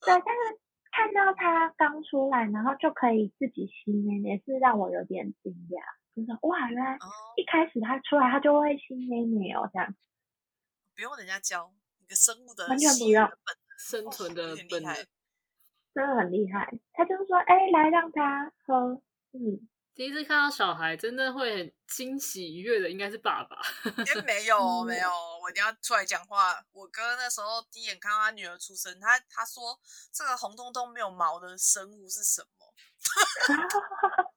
[0.00, 0.60] 对，但是
[0.92, 5.82] 看到他刚出来，然后就可以自己吸烟，也，是让我有点惊讶，
[6.14, 9.92] 就是哇，原来哦，一开始他出来他就会吸奶奶哦，这样。
[10.94, 11.72] 不用人家教，
[12.04, 13.26] 你的生物的完全不吸引用
[13.78, 14.94] 生存的本能。
[15.94, 16.68] 真的很厉害。
[16.92, 19.00] 他就是说，哎，来让他喝，
[19.32, 23.56] 嗯，第一次看到小孩，真的会很惊喜愉悦的，应该是爸爸。
[23.84, 25.08] 哎，没 有嗯没有，
[25.42, 26.52] 我一定要出来讲话。
[26.72, 29.78] 我哥那时候第一眼看到他女儿出生，他他说
[30.12, 32.74] 这个红彤彤没有毛的生物是什么？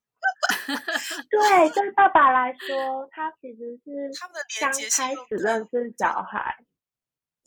[1.30, 6.56] 对，对爸爸来说，他其实是他们的连刚接开始认识小孩，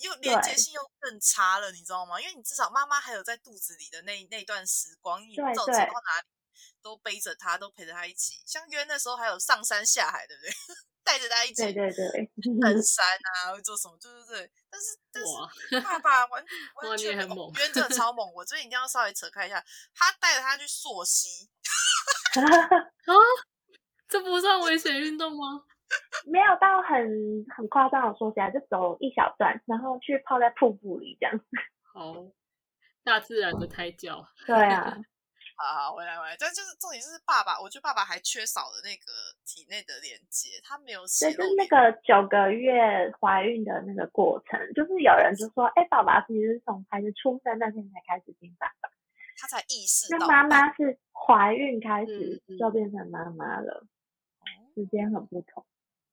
[0.00, 2.20] 又连接性又更差了，你知道吗？
[2.20, 6.26] 因为你至少妈妈还有在肚子里的那那段时光，你走走到哪里
[6.82, 8.42] 都背着他，都陪着他一起。
[8.46, 10.50] 像约那时候还有上山下海，对不对？
[11.02, 13.96] 带着他一起对对对，登 山啊，会做什么？
[13.98, 14.52] 对对对。
[14.70, 16.44] 但是但是，爸爸完
[16.82, 21.48] 哇完全很猛渊真的超猛，我这边一定要稍微扯开一下，他带着他去溯溪，
[24.08, 25.64] 这不算危险运动吗？
[26.26, 31.40] 没有到很很夸张的说起来，就走一小段，然后去泡在瀑布里这样。
[31.92, 32.14] 好，
[33.03, 34.24] 大自然的胎教。
[34.46, 34.96] 对啊，
[35.57, 36.37] 好好回来回来。
[36.38, 39.11] 但就是重点就是爸爸，我觉得爸爸还缺少了那个
[39.44, 48.88] 体内的连接，他没有对，就是那个九个月怀孕的那个过程，就是有人就说，哎，爸爸其实是从孩子出生那天才开始听爸爸，
[49.40, 50.29] 他才意识那到。
[50.29, 53.85] 妈妈是怀孕开始就变成妈妈了，
[54.38, 54.44] 哦
[54.76, 55.66] 时间很不同。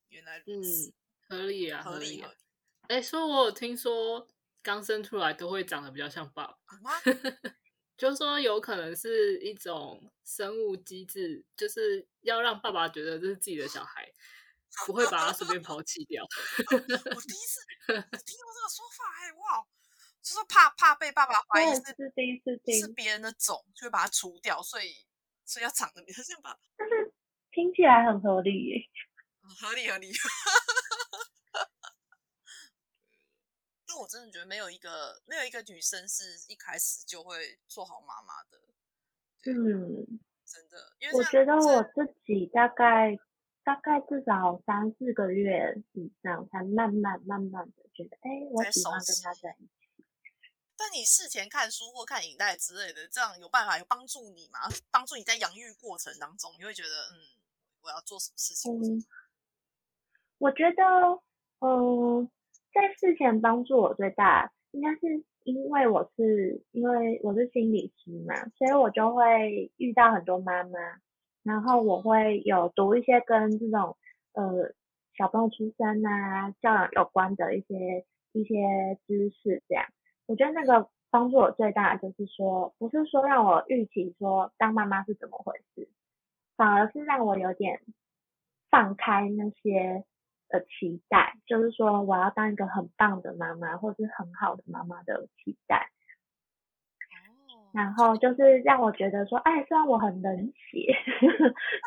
[0.10, 0.94] 原来如此，嗯，
[1.30, 2.28] 合理啊，合理理啊。
[2.28, 2.40] 合理。
[2.88, 4.28] 哎，所以我有听说
[4.62, 6.58] 刚生出来都会长得比较像爸爸？
[7.98, 14.08] 就是说有可能是一种生物机制，就是要让爸爸觉得这是自己的小孩，
[14.86, 16.24] 不会把他随便抛弃掉。
[16.24, 19.66] 我第一次 我听到这个说法，哎哇，
[20.22, 24.94] 就是怕怕被爸爸怀疑是是第一次听，是别人的种，就会把它除掉，所以
[25.44, 27.12] 所以要长得比较像爸爸，但是
[27.52, 28.78] 听起来很合理耶。
[28.78, 29.07] 嗯
[29.56, 30.12] 合理合理。
[33.88, 38.60] 但 我真的觉得没有一个没有一个女生是一开始就会做好妈妈的，
[39.46, 43.18] 嗯，真的，因为我像觉得我自己大概
[43.64, 49.70] 大概至少三四个月以上，才慢慢慢慢的觉得，哎，我喜欢跟他在一起。
[50.80, 54.60] 但你事前看书或看影带之类的，这样有办法有帮助你吗？
[54.92, 57.18] 帮助你在养育过程当中，你会觉得嗯，
[57.82, 58.72] 我要做什么事情？
[58.72, 59.04] 嗯，
[60.40, 60.84] 我觉得，
[61.60, 62.30] 嗯，
[62.74, 70.80] 在事前帮助我最大，应该是因为我是因为我是心理师嘛，所以我就会遇到很多妈妈，
[71.44, 73.98] 然后我会有读一些跟这种
[74.34, 74.74] 呃
[75.18, 79.86] 小朋友出生啊、教养有关的一些一些知识，这样，
[80.28, 85.90] 我觉得那个帮助我最大就是说，不是说让我预期说当妈妈是怎么回事，
[86.56, 87.82] 反而是让我有点
[88.70, 90.04] 放开那些
[90.50, 95.90] 的期待，就是说我要当一个很棒的妈妈，或是很好的妈妈的期待。
[97.50, 100.96] 哦，然后就是让我觉得说，哎，虽然我很冷血，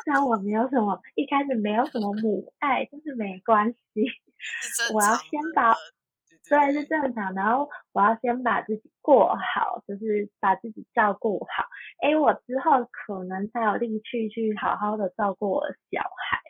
[0.03, 4.05] 虽然我没有什么一开始没有什么母爱，但是没关系，
[4.93, 5.75] 我要先把
[6.49, 11.65] 对对是正常，然后我要先把自己过好，就是把自己照顾好，
[12.01, 16.41] 哎，我之后可能才有力气去好好的照顾我的小孩。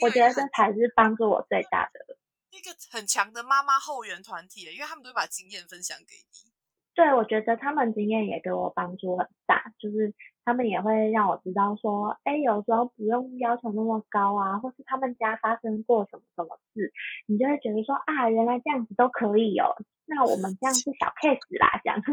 [0.00, 2.16] 我觉得这才是帮助我最大的。
[2.50, 6.50] 一个很强的妈妈后援团体，因为他们都会把经验分享给你。
[6.94, 16.92] 对，我觉得他们经验也给我帮助很大，就是他们也会让我知道说，哎，有时候不用要求那么高啊，或是他们家发生过什么什么事，
[17.26, 19.74] 你就会觉得说啊，原来这样子都可以哦，
[20.06, 22.00] 那我们这样是小 case 啦，这样。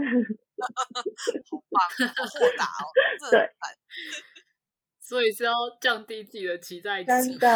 [0.62, 1.82] 好棒，
[2.18, 2.90] 好豁达哦，
[3.30, 3.40] 对
[5.12, 7.08] 所以是要降低自己的期待值。
[7.12, 7.50] 真的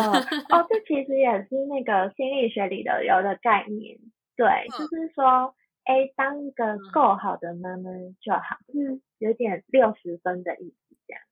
[0.51, 3.97] 哦，这其实也是那个心理学里的有的概念，
[4.35, 7.89] 对，就是说，哎，当一个够好的妈妈
[8.19, 11.23] 就好，嗯有点六十分的意思，这样，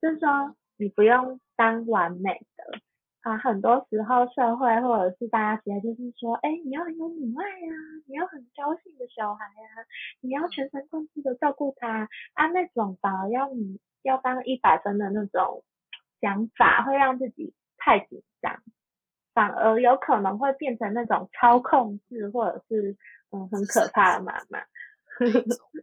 [0.00, 2.80] 就是说你不用当完美的
[3.20, 7.74] 啊，很多时候社会或者是大家觉得就是说，哎，你要很有母爱呀、
[8.06, 9.84] 你要很高兴的小孩呀、
[10.22, 15.64] 你要全神贯注的照顾他啊，那种反而要你要当一百分的那种
[16.20, 18.62] 想法，会让自己太紧张，
[19.34, 22.96] 反而有可能会变成那种超控制或者是
[23.30, 24.64] 嗯很可怕的妈妈，
[25.18, 25.82] 那种对对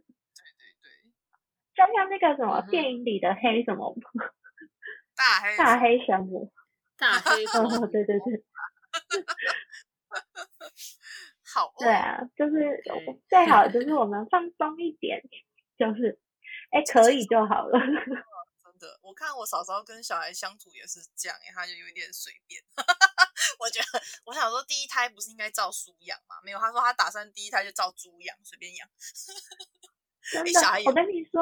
[1.74, 3.94] 就像那个什么电影里的黑什么
[5.16, 5.98] 大黑大黑？
[6.04, 6.52] 神母，
[6.98, 8.44] 大黑头哦，对对对，
[11.54, 12.82] 好哦，对啊，就是
[13.28, 15.22] 最好就是我们放松一点，
[15.78, 16.18] 就是
[16.74, 17.78] 哎可以就好了。
[18.74, 22.60] 真的，我看我嫂嫂跟小孩相处也是这样，他就有点随便。
[23.60, 26.34] 我觉得，我想说，第一胎不是应该照书养吗？
[26.42, 28.88] 没有，他说他打算第一胎就照猪养，随便养。
[30.32, 31.40] 真的，我跟你说，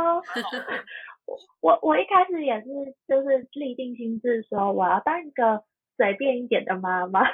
[1.25, 2.66] 我我我一开始也是
[3.09, 5.64] 就是立定心智说我要当一个
[5.97, 7.25] 随便一点的妈妈，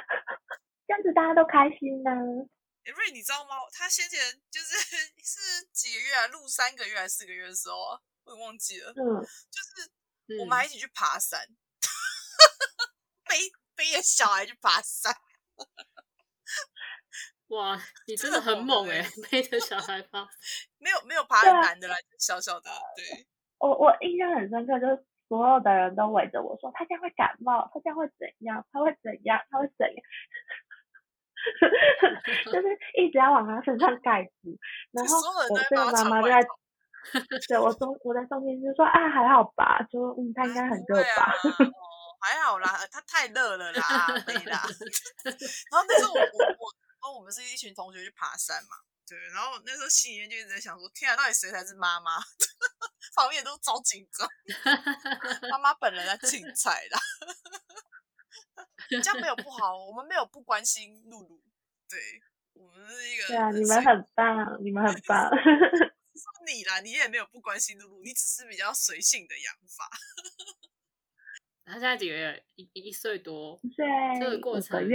[0.87, 2.49] 这样子大家都开心呢、诶
[2.89, 3.55] 瑞，你知道吗？
[3.73, 4.19] 他先前
[4.51, 4.77] 就是
[5.23, 8.91] 是几个月啊，录三个月还是四个月的时候啊，我也忘记了。
[8.91, 8.95] 嗯，
[9.51, 9.89] 就是
[10.27, 11.39] 嗯我们还一起去爬山，
[13.25, 13.37] 背
[13.75, 15.13] 背着小孩去爬山。
[17.47, 20.27] 哇，你真的很猛哎、欸背着小孩爬。
[20.77, 22.69] 没有没有爬很难的啦，就是小小的。
[22.95, 29.95] 对，我我印象很深刻，就是所有的人都围着我说他这样会感冒，他这样会怎样，他会怎样，他会怎样。
[32.45, 32.67] 就是
[32.97, 34.57] 一直要往他身上盖子，
[34.91, 35.17] 然后
[35.49, 36.41] 我这个妈妈就在
[37.47, 41.33] 对我中我在中间就说啊还好吧，就嗯他应该很热吧，
[42.21, 43.81] 还好啦，他太热了啦，
[44.25, 44.61] 对啦。
[45.71, 46.63] 然后那时候我我我，
[46.99, 48.75] 然后我们是一群同学去爬山嘛，
[49.07, 52.19] 对，然后那时候心里面就一直在想说，天啊，到底谁才是妈妈？
[53.15, 54.27] 旁边都超紧张，
[55.49, 56.99] 妈妈本人在竞赛啦。
[58.89, 61.41] 这样没有 不好，我们没有不关心露露，
[61.89, 61.99] 对
[62.53, 65.29] 我们是一个对啊，你们很棒，你们很棒，
[66.45, 69.89] 你啦，你也没有不关心露露，你只是比较随性的养法。
[71.65, 72.43] 他现在几个月？
[72.55, 73.59] 一一岁多。
[73.61, 73.85] 一岁
[74.19, 74.89] 这个过程。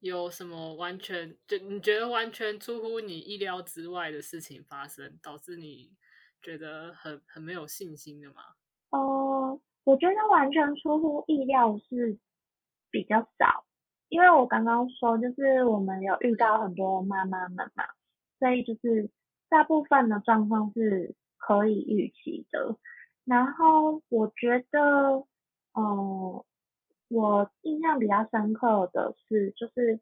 [0.00, 5.92] 有什么完全就你觉得完全出乎你意料之外的事情发生，导致你
[6.40, 8.42] 觉得很很没有信心的吗？
[8.88, 12.18] 哦，我觉得完全出乎意料是
[12.90, 13.64] 比较少，
[14.08, 17.84] 因为我刚刚说就是我们有遇到很多妈妈们嘛，
[18.38, 19.10] 所以就是
[19.48, 22.76] 大部分的状况是可以预期的。
[23.24, 25.26] 然后我觉得，
[25.72, 26.44] 哦。
[27.12, 29.98] 我印象比较深刻的是，就是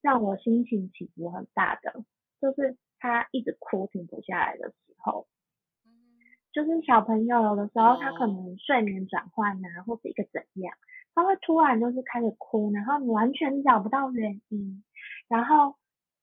[0.00, 2.06] 让我心情起伏很大的，
[2.40, 5.26] 就是他一直哭停不下来的时候，
[6.54, 10.74] 就是小朋友有的时候他可能睡眠转换啊，或者一个怎样，
[11.16, 14.84] 他会突然就是开始哭，然后你完全找不到原因，
[15.28, 15.74] 然后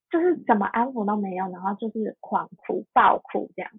[0.08, 3.72] 就是怎么安抚都没有，然后就是狂哭、暴哭这样。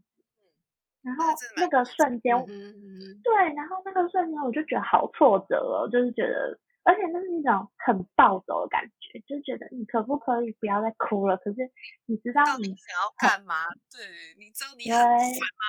[1.02, 1.24] 然后
[1.56, 11.38] 那个瞬间，对，然后那个瞬间我就觉得好挫折哦，就是觉得，而且那是一种很暴走的感觉，就觉得你可不可以不要再哭了？
[11.38, 11.72] 可是
[12.08, 13.70] 你知道你想要干嘛？
[13.90, 14.04] 对，
[14.38, 15.64] 你知道你很烦吗？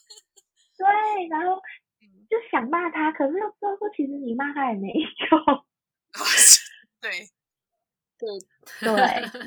[0.78, 0.86] 对，
[1.28, 1.60] 然后
[2.30, 5.64] 就想骂他，可是又说说其实你骂他也没用。
[7.02, 7.10] 对，
[8.18, 8.28] 对
[8.80, 8.94] 对，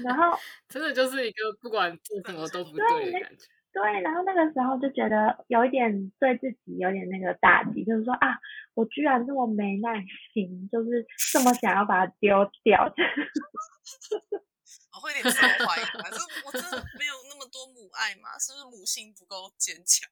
[0.04, 3.46] 然后 真的就是一个不管做什么都不对的感觉。
[3.72, 8.38] 对，然后那个时候就觉得有一点对自己有点那个打击，就是说啊，
[8.76, 10.04] 我居然这么没耐
[10.34, 12.84] 心，就是这么想要把它丢掉。
[14.94, 20.08] 我 会有点自怀疑，反正我真的没有那么多母爱嘛，是不是母性不够坚强？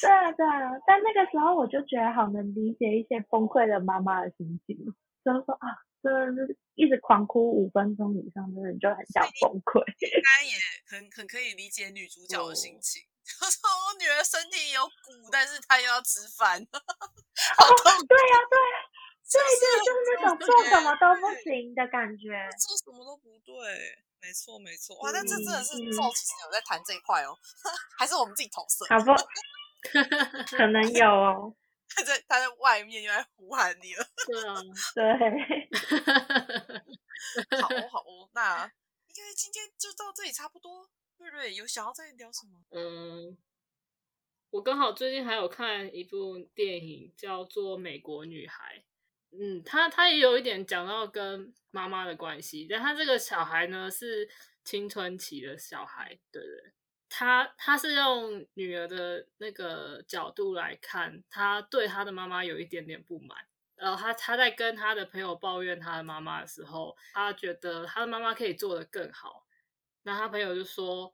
[0.00, 4.76] 对啊，对啊，但那个时候我就觉得好能理解一些崩溃的妈妈的心情，
[5.24, 5.68] 就是说啊。
[6.02, 9.84] 真的是一直狂哭五分钟以上，真的就很想崩溃。
[10.00, 10.56] 应该也
[10.88, 13.04] 很很可以理解女主角的心情。
[13.36, 16.56] 她说：“我女儿身体有骨，但是她又要吃饭。
[16.72, 18.00] ”好痛！
[18.08, 18.56] 对呀，对，
[19.28, 23.52] 对对，就是那 种做什么都不行的感觉，做什么都不对。
[24.24, 24.96] 没错，没错。
[25.04, 27.36] 哇，那这真的是做，其实有在谈这一块哦，
[28.00, 28.88] 还是我们自己投射？
[28.88, 29.12] 好不？
[30.56, 31.54] 可能有哦。
[31.92, 34.06] 他在他在外面又在呼喊你了。
[34.26, 34.54] 对啊，
[34.94, 35.02] 对。
[37.60, 38.64] 好哦，好哦，那
[39.08, 40.88] 应该今天就到这里差不多。
[41.18, 42.62] 瑞瑞有想要再聊什么？
[42.70, 43.36] 嗯，
[44.50, 48.78] 我刚好最近还有看一部电影叫做《美国女孩》。
[49.32, 54.28] 嗯，他他也有一点讲到跟妈妈的关系，但他这个小孩呢是
[54.64, 56.72] 青春期的小孩，对对。
[57.12, 63.36] 他他是用女儿的那个角度来看，他对他的妈妈有一点点不满。
[63.74, 69.46] 然后他他在跟他的朋友抱怨他的妈妈的时候，他觉得他的妈妈可以做得更好。
[70.02, 71.12] 那他朋友就说：“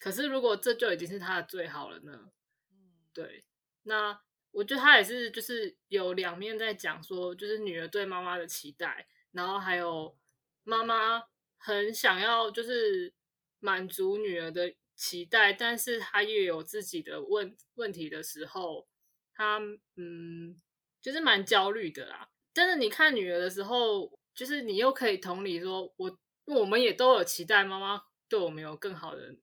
[0.00, 2.32] 可是如果这就已经是他的最好了呢？”
[2.72, 3.44] 嗯，对。
[3.84, 4.20] 那
[4.50, 10.16] 我觉得他也是，就是有两面在讲说，就是女儿对妈妈的期待，然后还有
[10.64, 11.22] 妈妈
[11.56, 13.14] 很想要就是
[13.60, 14.74] 满足女儿的。
[15.00, 18.86] 期待，但是他又有自己的问问题的时候，
[19.32, 19.58] 他
[19.96, 20.54] 嗯，
[21.00, 22.28] 就是蛮焦虑的啦。
[22.52, 29.34] 但是你看女儿的时候，就是你又可以同理说，我我们也都有期待妈妈对我们有更好的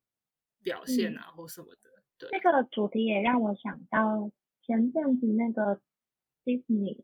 [0.61, 1.89] 表现啊，或什么的。
[2.19, 4.29] 对，这个主题也让我想到
[4.61, 5.81] 前阵子那个
[6.45, 7.03] Disney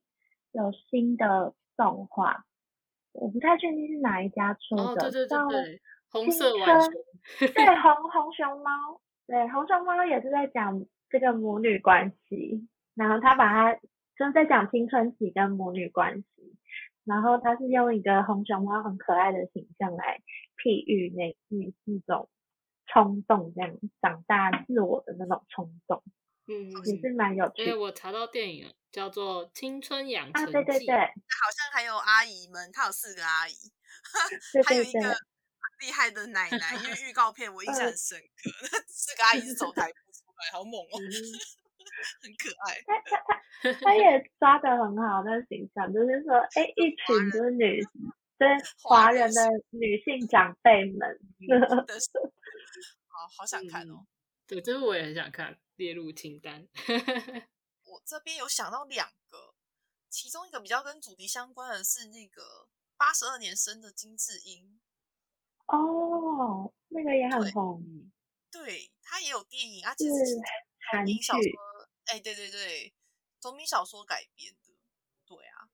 [0.51, 2.45] 有新的动画，
[3.13, 5.49] 我不太确定是哪一家出的，叫。
[6.13, 6.53] 红色
[7.39, 13.73] 对红红熊猫，对红熊猫也是在讲这个母女关系，然后他把它
[14.15, 16.55] 就是在讲青春期跟母女关系，
[17.03, 20.21] 然后他是用一个红熊猫很可爱的形象来
[20.63, 22.29] 譬喻那那那种
[22.85, 26.03] 冲动，这样长大自我的那种冲动，
[26.47, 27.63] 嗯，也是蛮有趣。
[27.63, 33.53] 因为我查到电影叫做《青春养成记》，对对对，好像还有阿姨们，他有四个阿姨，
[34.67, 35.15] 还有一个。
[35.79, 40.95] 厉害的奶奶，因为 预告片我印象很深刻，那 四个阿姨是走台步出来，好猛哦，
[42.21, 42.81] 很可爱。
[42.85, 43.17] 他他
[43.61, 47.81] 他他也抓的很好，那个形象就是说，哎，一群就是女，
[48.37, 48.47] 对
[48.81, 51.19] 华人的女性长辈们，
[53.07, 54.05] 好好想看哦。
[54.47, 56.67] 对，这个我也很想看，列入清单。
[57.85, 59.55] 我这边有想到两个，
[60.09, 62.67] 其中一个比较跟主题相关的是那个
[62.97, 64.79] 八十二年生的金智英。
[65.67, 68.11] 哦，那个也很红，
[68.51, 70.35] 对他也有电影啊，其实是
[70.91, 71.41] 同名小说，
[72.05, 72.93] 哎，对对对，
[73.41, 74.73] 同名小说改编的，
[75.25, 75.69] 对啊，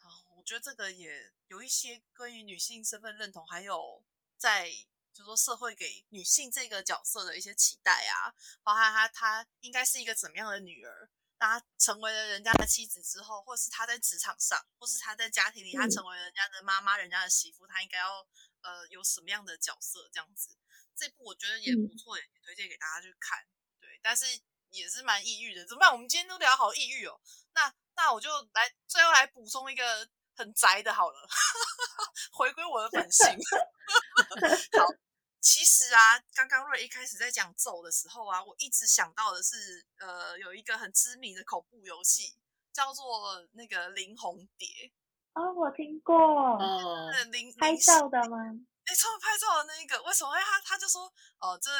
[0.00, 4.02] 然后我觉得这个也有一些关于女性身份认同，还有
[4.36, 4.70] 在
[5.12, 11.10] 就说社会给女性这个角色的一些期待啊，包含她她应该是一个怎么样的女儿。
[11.40, 18.26] 她成为了人家的妻子之后，或是她在职场上，或是她在家庭里，她成为人家的妈妈、人家的媳妇，她应该要
[18.68, 20.08] 呃有什么样的角色？
[20.12, 20.50] 这样子，
[20.94, 23.46] 这部我觉得也不错，也推荐给大家去看。
[23.80, 24.26] 对，但是
[24.70, 25.64] 也是蛮抑郁的。
[25.64, 25.90] 怎么办？
[25.90, 27.18] 我们今天都聊好抑郁哦。
[27.54, 30.06] 那那我就来最后来补充一个
[30.36, 31.28] 很宅的，好了，
[32.32, 33.26] 回归我的本性。
[34.78, 34.86] 好。
[35.40, 42.36] 其实啊，刚刚瑞一开始在讲咒的时候啊，我一直想到的是，呃，有一个很知名的恐怖游戏
[42.72, 44.92] 叫做那个灵红蝶。
[45.38, 46.16] 哦，我听过。
[46.16, 47.10] 哦。
[47.30, 48.36] 灵拍照的吗？
[48.84, 50.34] 哎，超拍照的那个，为什么？
[50.34, 51.70] 他他就说，哦，这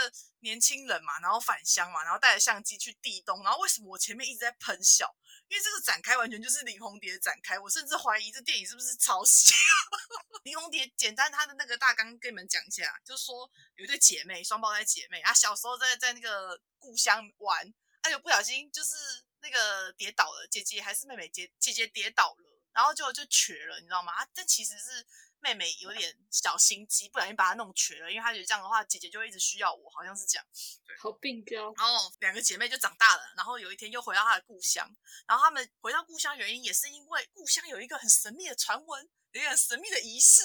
[0.40, 5.12] 年轻人嘛，然后返乡嘛，然后带着相机去地洞，然后为什么我前面一直在喷笑？
[5.48, 9.54] 因为这个展开完全就是林红蝶展开，我甚至怀疑这电影是不是抄袭。
[10.44, 18.94] 林红蝶简单，她的那个大纲跟你们讲一下，就是说有一对姐妹，双胞胎姐妹，啊，小时候在在那个故乡玩，哎呦不小心就是
[19.40, 24.12] 那个跌倒了，姐姐还是妹妹姐姐姐跌倒了，然后就就瘸了，你知道吗？
[24.32, 25.04] 这其实是。
[25.40, 30.46] 妹妹有点小心机，不小心把她弄瘸了，因为她觉得这样的话，姐姐就会一直需要我，好像是这样。
[30.86, 31.72] 对，好病娇。
[31.76, 34.88] 然后两个姐妹就长大了，然后有一天又回到她的故乡。
[35.26, 40.42] 然后他们回到故乡原因也是因为故乡有一个很神秘的传闻，有一个很神秘的仪式，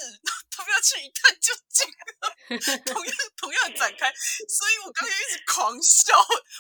[0.51, 1.89] 他们要去一探究竟。
[2.85, 4.13] 同样 同样展开，
[4.49, 6.13] 所以我刚刚一直狂笑，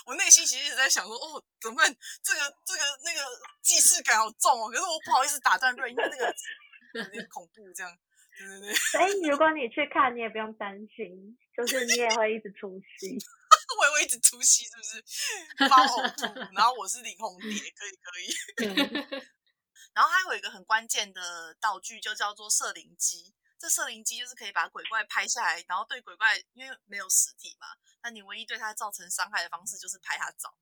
[0.05, 1.95] 我内心其实一直在想说，哦，怎么办？
[2.23, 3.21] 这个这个那个
[3.61, 6.33] 既视感好重哦，可是我不好意思打断瑞，因为那个
[7.03, 7.99] 有点恐怖这样。
[8.37, 13.17] 对对对，所以 如果你去看，你也不用担心，就是你也会一直出戏，
[13.79, 15.69] 我也会一直出戏，是不是？
[15.69, 19.23] 发呕吐，然后我是林红蝶，可以可以。
[19.93, 23.35] 然后还有一个很关键的道具，就叫做摄灵机。
[23.59, 27.67] 这摄灵机就是可以把鬼怪拍下来，然后对鬼怪，因为没有实体嘛，
[28.01, 30.57] 那你唯一对它造成伤害的方式就是拍它照。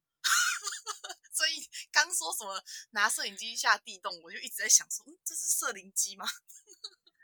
[1.33, 2.61] 所以刚说什么
[2.91, 6.25] 拿摄影机下地洞，我就一直在想说，嗯，这是摄灵机吗？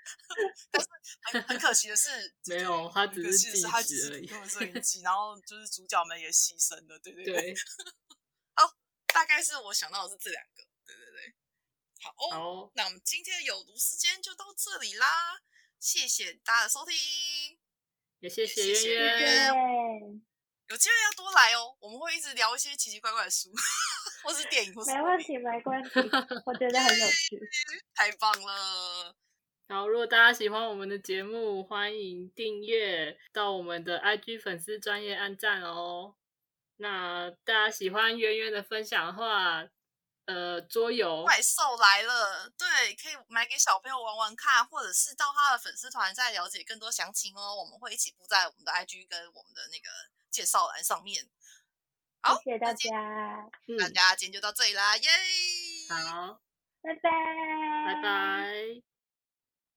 [0.72, 0.88] 但是
[1.24, 7.56] 很很可惜的是， 没有，他只是是他只是用了摄影 机，然后就是主角们也牺牲了，对对对。
[8.56, 8.76] 好，
[9.08, 11.36] 大概是我想到的是这两个，对对对。
[12.00, 15.08] 好哦，那我们今天的有毒时间就到这里啦，
[15.80, 17.60] 谢谢大家的收听，
[18.20, 20.22] 也谢谢渊渊。
[20.70, 23.50] 有机会要多来哦，我们会一直聊一些奇奇怪怪的书，
[24.22, 25.90] 或是电影，或是没问题，没关系，
[26.46, 27.40] 我觉得很有趣，
[27.96, 29.16] 太棒了。
[29.68, 36.16] 然后，如果大家喜欢我们的节目，欢迎订阅到我们的 IG 粉丝专业按赞哦。
[36.78, 39.68] 那大家喜欢圆圆的分享的话，
[40.26, 47.56] 呃，桌游怪兽来了，对，可以买给小朋友玩玩看，或者是到他的粉丝团再了解更多详情哦。
[47.56, 49.90] 我们会一起布在我们的 IG 跟我们的那个
[50.30, 51.28] 介绍栏上面。
[52.22, 52.90] 好，谢谢大家，
[53.80, 55.10] 大家今天就到这里啦，耶！
[55.90, 56.40] 好，
[56.82, 57.10] 拜拜，
[57.86, 58.97] 拜拜。